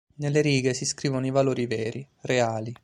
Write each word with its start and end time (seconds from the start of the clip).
Nelle 0.15 0.41
righe 0.41 0.73
si 0.73 0.83
scrivono 0.85 1.27
i 1.27 1.29
valori 1.29 1.67
veri, 1.67 2.03
reali. 2.21 2.73